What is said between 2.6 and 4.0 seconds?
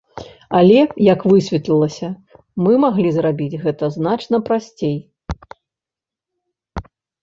мы маглі зрабіць гэта